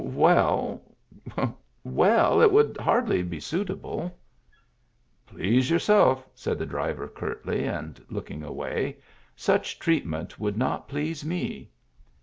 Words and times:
"Well— 0.03 0.81
well— 1.83 2.41
it 2.41 2.51
would 2.51 2.77
hardly 2.77 3.21
be 3.21 3.39
suitable." 3.39 4.17
Please 5.27 5.69
yourself," 5.69 6.27
said 6.33 6.57
the 6.57 6.65
driver, 6.65 7.07
curtly, 7.07 7.65
and 7.65 8.03
looking 8.09 8.41
away. 8.43 8.97
"Such 9.35 9.77
treatment 9.77 10.39
would 10.39 10.57
not 10.57 10.87
please 10.89 11.23
me. 11.23 11.69